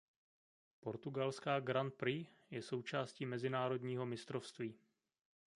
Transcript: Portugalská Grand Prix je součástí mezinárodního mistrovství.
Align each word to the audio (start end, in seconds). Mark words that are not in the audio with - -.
Portugalská 0.79 1.59
Grand 1.59 1.93
Prix 1.93 2.27
je 2.51 2.61
součástí 2.61 3.25
mezinárodního 3.25 4.05
mistrovství. 4.05 4.79